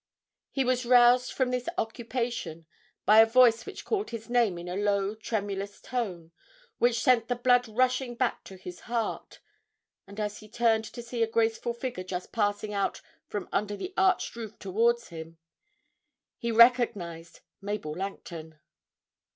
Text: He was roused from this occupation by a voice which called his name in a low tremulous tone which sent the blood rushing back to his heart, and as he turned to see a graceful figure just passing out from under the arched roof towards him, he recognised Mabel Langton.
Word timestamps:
He 0.49 0.63
was 0.63 0.83
roused 0.83 1.31
from 1.31 1.51
this 1.51 1.69
occupation 1.77 2.65
by 3.05 3.19
a 3.19 3.25
voice 3.27 3.67
which 3.67 3.85
called 3.85 4.09
his 4.09 4.31
name 4.31 4.57
in 4.57 4.67
a 4.67 4.75
low 4.75 5.13
tremulous 5.13 5.79
tone 5.79 6.31
which 6.79 6.99
sent 7.03 7.27
the 7.27 7.35
blood 7.35 7.67
rushing 7.67 8.15
back 8.15 8.43
to 8.45 8.55
his 8.55 8.79
heart, 8.79 9.41
and 10.07 10.19
as 10.19 10.39
he 10.39 10.49
turned 10.49 10.85
to 10.85 11.03
see 11.03 11.21
a 11.21 11.27
graceful 11.27 11.75
figure 11.75 12.03
just 12.03 12.31
passing 12.31 12.73
out 12.73 12.99
from 13.27 13.47
under 13.51 13.75
the 13.75 13.93
arched 13.95 14.35
roof 14.35 14.57
towards 14.57 15.09
him, 15.09 15.37
he 16.39 16.51
recognised 16.51 17.41
Mabel 17.61 17.91
Langton. 17.91 18.57